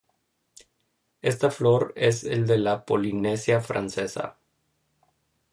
Esta 1.21 1.51
flor 1.51 1.93
es 1.95 2.23
el 2.23 2.47
de 2.47 2.57
la 2.57 2.87
Polinesia 2.87 3.61
Francesa. 3.61 4.39